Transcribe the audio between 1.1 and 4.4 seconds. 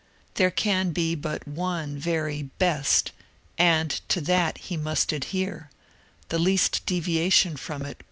but one very best^ and to